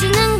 지는 0.00 0.39